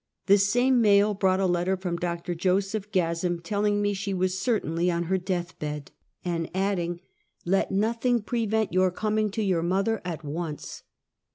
[0.25, 2.33] The same mail brought a letter from Dr.
[2.33, 5.91] Joseph Gaz zam, telling me she was certainly on her death bed,
[6.23, 6.35] 5 66 Half a Centuet.
[6.35, 6.99] and adding:
[7.45, 10.81] "Let nothing prevent your coining to your mother at once."